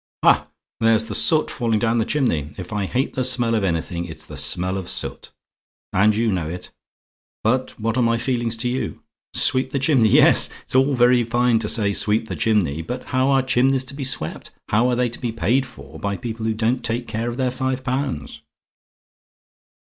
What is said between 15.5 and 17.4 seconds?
for by people who don't take care of